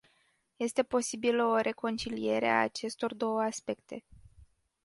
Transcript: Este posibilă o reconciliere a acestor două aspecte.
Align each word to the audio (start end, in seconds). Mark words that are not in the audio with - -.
Este 0.57 0.83
posibilă 0.83 1.43
o 1.43 1.57
reconciliere 1.57 2.47
a 2.47 2.61
acestor 2.61 3.13
două 3.13 3.41
aspecte. 3.41 4.03